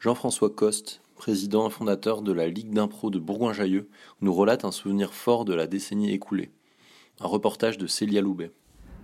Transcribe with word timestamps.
Jean-François 0.00 0.50
Coste, 0.50 1.00
président 1.16 1.66
et 1.66 1.70
fondateur 1.70 2.22
de 2.22 2.32
la 2.32 2.46
Ligue 2.46 2.72
d'impro 2.72 3.10
de 3.10 3.18
Bourgoin-Jallieu, 3.18 3.88
nous 4.20 4.32
relate 4.32 4.64
un 4.64 4.70
souvenir 4.70 5.12
fort 5.12 5.44
de 5.44 5.54
la 5.54 5.66
décennie 5.66 6.12
écoulée. 6.12 6.52
Un 7.20 7.26
reportage 7.26 7.78
de 7.78 7.88
Célia 7.88 8.20
Loubet. 8.20 8.52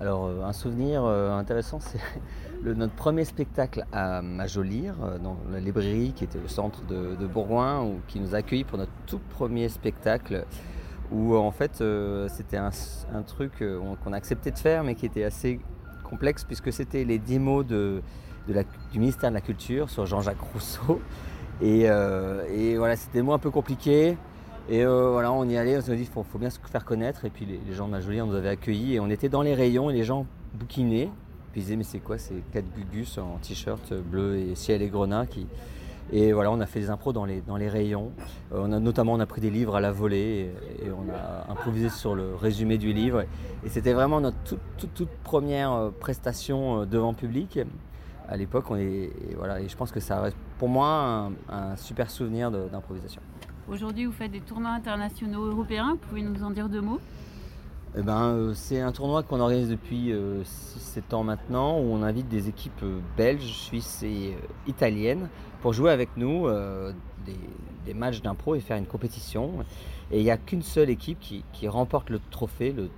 Alors, 0.00 0.26
euh, 0.26 0.42
un 0.42 0.52
souvenir 0.52 1.04
euh, 1.04 1.30
intéressant, 1.30 1.78
c'est 1.78 2.00
notre 2.64 2.94
premier 2.94 3.24
spectacle 3.24 3.84
à 3.92 4.20
Majolire, 4.20 4.96
euh, 5.04 5.18
dans 5.18 5.36
la 5.52 5.60
librairie 5.60 6.12
qui 6.12 6.24
était 6.24 6.40
au 6.44 6.48
centre 6.48 6.84
de, 6.86 7.26
Bourgoin, 7.26 7.86
qui 8.08 8.18
nous 8.18 8.34
a 8.34 8.38
accueillis 8.38 8.64
pour 8.64 8.78
notre 8.78 8.90
tout 9.06 9.20
premier 9.30 9.68
spectacle, 9.68 10.44
où 11.12 11.36
en 11.36 11.52
fait 11.52 11.82
c'était 12.28 12.56
un, 12.56 12.70
truc 13.26 13.52
on- 13.62 13.96
qu'on 13.96 14.12
a 14.12 14.16
accepté 14.16 14.50
de 14.50 14.58
faire, 14.58 14.82
mais 14.84 14.94
qui 14.94 15.06
était 15.06 15.24
assez 15.24 15.60
complexe, 16.10 16.44
puisque 16.44 16.72
c'était 16.72 17.04
les 17.04 17.18
10 17.18 17.38
mots 17.38 17.62
de, 17.62 18.02
de 18.48 18.54
la- 18.54 18.64
du 18.92 18.98
ministère 18.98 19.30
de 19.30 19.34
la 19.34 19.40
Culture 19.40 19.88
sur 19.88 20.04
Jean-Jacques 20.06 20.40
Rousseau. 20.52 21.00
Et, 21.62 21.90
euh, 21.90 22.42
et 22.50 22.78
voilà, 22.78 22.96
c'était 22.96 23.18
des 23.18 23.22
mots 23.22 23.34
un 23.34 23.38
peu 23.38 23.50
compliqués. 23.50 24.16
Et 24.70 24.82
euh, 24.82 25.10
voilà, 25.10 25.30
on 25.30 25.46
y 25.46 25.58
allait, 25.58 25.76
on 25.76 25.82
s'est 25.82 25.94
dit, 25.94 26.04
il 26.04 26.08
faut, 26.08 26.38
bien 26.38 26.48
se 26.48 26.58
faire 26.58 26.86
connaître. 26.86 27.26
Et 27.26 27.30
puis 27.30 27.44
les, 27.44 27.74
gens 27.74 27.86
de 27.86 27.90
Majolier, 27.90 28.22
on 28.22 28.28
nous 28.28 28.34
avait 28.34 28.48
accueillis 28.48 28.94
et 28.94 29.00
on 29.00 29.10
était 29.10 29.28
dans 29.28 29.42
les 29.42 29.52
rayons 29.54 29.90
et 29.90 29.92
les 29.92 30.04
gens 30.04 30.24
bouquinaient. 30.54 31.10
Puis 31.52 31.60
ils 31.60 31.64
disaient, 31.64 31.76
mais 31.76 31.84
c'est 31.84 31.98
quoi 31.98 32.16
ces 32.16 32.42
quatre 32.50 32.64
gugus 32.74 33.18
en 33.18 33.36
t-shirt 33.42 33.92
bleu 33.92 34.38
et 34.38 34.54
ciel 34.54 34.80
et 34.80 34.88
grenat 34.88 35.26
qui... 35.26 35.46
Et 36.12 36.32
voilà, 36.32 36.50
on 36.50 36.60
a 36.60 36.66
fait 36.66 36.80
des 36.80 36.90
impros 36.90 37.12
dans 37.12 37.24
les, 37.24 37.40
dans 37.40 37.56
les 37.56 37.68
rayons. 37.68 38.12
Euh, 38.52 38.62
on 38.62 38.72
a, 38.72 38.80
notamment, 38.80 39.12
on 39.12 39.20
a 39.20 39.26
pris 39.26 39.40
des 39.40 39.50
livres 39.50 39.76
à 39.76 39.80
la 39.80 39.92
volée 39.92 40.50
et, 40.82 40.90
on 40.90 41.08
a 41.12 41.50
improvisé 41.50 41.88
sur 41.88 42.14
le 42.14 42.34
résumé 42.34 42.78
du 42.78 42.92
livre. 42.92 43.24
Et 43.64 43.68
c'était 43.68 43.92
vraiment 43.92 44.20
notre 44.20 44.38
toute, 44.44 44.60
toute, 44.76 44.94
toute 44.94 45.10
première 45.22 45.72
euh, 45.72 45.90
prestation 45.90 46.80
euh, 46.80 46.86
devant 46.86 47.14
public. 47.14 47.60
À 48.28 48.36
l'époque, 48.36 48.70
on 48.70 48.76
est, 48.76 48.84
et 48.84 49.34
voilà, 49.36 49.60
et 49.60 49.68
je 49.68 49.76
pense 49.76 49.92
que 49.92 50.00
ça 50.00 50.20
reste 50.20 50.36
pour 50.58 50.68
moi 50.68 50.86
un, 50.86 51.32
un 51.48 51.76
super 51.76 52.10
souvenir 52.10 52.50
d'improvisation. 52.50 53.20
Aujourd'hui, 53.68 54.06
vous 54.06 54.12
faites 54.12 54.30
des 54.30 54.40
tournois 54.40 54.70
internationaux 54.70 55.46
européens. 55.46 55.92
Vous 55.92 56.08
pouvez 56.08 56.22
nous 56.22 56.42
en 56.42 56.50
dire 56.50 56.68
deux 56.68 56.80
mots? 56.80 57.00
Eh 57.96 58.02
ben, 58.02 58.22
euh, 58.22 58.54
c'est 58.54 58.80
un 58.80 58.92
tournoi 58.92 59.24
qu'on 59.24 59.40
organise 59.40 59.68
depuis 59.68 60.12
6-7 60.12 61.14
ans 61.14 61.24
maintenant, 61.24 61.78
où 61.78 61.92
on 61.92 62.02
invite 62.02 62.28
des 62.28 62.48
équipes 62.48 62.82
euh, 62.84 63.00
belges, 63.16 63.52
suisses 63.52 64.04
et 64.04 64.34
euh, 64.34 64.68
italiennes 64.68 65.28
pour 65.60 65.72
jouer 65.72 65.90
avec 65.90 66.10
nous 66.16 66.46
euh, 66.46 66.92
des, 67.84 67.94
matchs 67.94 68.22
d'impro 68.22 68.54
et 68.54 68.60
faire 68.60 68.76
une 68.76 68.86
compétition. 68.86 69.50
Et 70.12 70.18
il 70.20 70.22
n'y 70.22 70.30
a 70.30 70.36
qu'une 70.36 70.62
seule 70.62 70.90
équipe 70.90 71.18
qui, 71.18 71.68
remporte 71.68 72.08
le 72.08 72.20
trophée, 72.30 72.72
le 72.72 72.88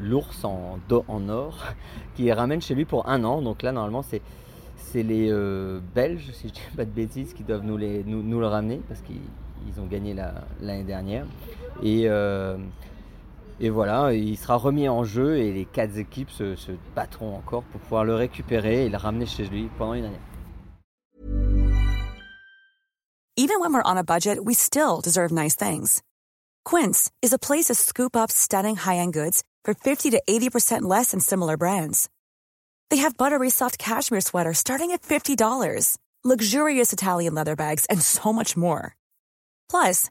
l'ours 0.00 0.44
en, 0.44 0.78
en 1.08 1.28
or, 1.28 1.66
qui 2.14 2.32
ramène 2.32 2.62
chez 2.62 2.74
lui 2.74 2.86
pour 2.86 3.08
un 3.08 3.24
an. 3.24 3.42
Donc 3.42 3.62
là, 3.62 3.72
normalement, 3.72 4.02
c'est 4.02 4.22
c'est 4.76 5.02
les 5.02 5.28
euh, 5.30 5.80
Belges, 5.94 6.30
si 6.32 6.48
je 6.48 6.52
ne 6.54 6.70
dis 6.70 6.76
pas 6.76 6.84
de 6.84 6.90
bêtises, 6.90 7.34
qui 7.34 7.44
doivent 7.44 7.64
nous, 7.64 7.76
les, 7.76 8.02
nous, 8.04 8.40
le 8.40 8.46
ramener 8.46 8.80
parce 8.88 9.02
qu'ils 9.02 9.20
ils 9.68 9.78
ont 9.80 9.86
gagné 9.86 10.14
la- 10.14 10.46
l'année 10.62 10.84
dernière. 10.84 11.26
Euh, 11.84 12.56
et 13.60 13.68
voilà, 13.68 14.14
il 14.14 14.38
sera 14.38 14.56
remis 14.56 14.88
en 14.88 15.04
jeu 15.04 15.36
et 15.36 15.52
les 15.52 15.66
quatre 15.66 15.98
équipes 15.98 16.30
se, 16.30 16.54
battront 16.96 17.36
encore 17.36 17.62
pour 17.64 17.80
pouvoir 17.80 18.04
le 18.04 18.14
récupérer 18.14 18.86
et 18.86 18.88
le 18.88 18.96
ramener 18.96 19.26
chez 19.26 19.44
lui 19.44 19.68
pendant 19.76 19.94
une 19.94 20.06
année. 20.06 20.20
Even 23.36 23.60
when 23.60 23.72
we're 23.72 23.82
on 23.84 23.96
a 23.96 24.04
budget, 24.04 24.38
we 24.44 24.54
still 24.54 25.00
deserve 25.02 25.32
nice 25.32 25.56
things. 25.56 26.02
Quince 26.64 27.10
is 27.22 27.32
a 27.32 27.38
place 27.38 27.66
to 27.66 27.74
scoop 27.74 28.14
up 28.14 28.30
stunning 28.30 28.76
high-end 28.76 29.12
goods 29.14 29.42
for 29.64 29.72
50 29.72 30.10
to 30.10 30.22
80% 30.28 30.82
less 30.82 31.12
than 31.12 31.20
similar 31.20 31.56
brands. 31.56 32.10
They 32.90 32.98
have 32.98 33.16
buttery 33.16 33.50
soft 33.50 33.78
cashmere 33.78 34.20
sweaters 34.20 34.58
starting 34.58 34.90
at 34.90 35.02
$50, 35.02 35.96
luxurious 36.22 36.92
Italian 36.92 37.34
leather 37.34 37.56
bags, 37.56 37.86
and 37.86 38.02
so 38.02 38.32
much 38.32 38.56
more. 38.58 38.94
Plus, 39.70 40.10